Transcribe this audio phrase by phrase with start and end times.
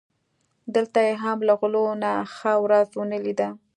[0.75, 3.47] دلته یې هم له غلو نه ښه ورځ و نه لیده.